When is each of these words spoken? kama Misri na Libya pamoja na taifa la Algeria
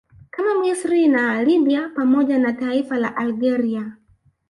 kama 0.33 0.51
Misri 0.61 1.07
na 1.07 1.41
Libya 1.43 1.89
pamoja 1.95 2.39
na 2.39 2.53
taifa 2.53 2.97
la 2.97 3.15
Algeria 3.17 3.97